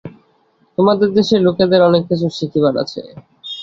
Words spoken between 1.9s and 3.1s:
কিছু শিখিবার আছে।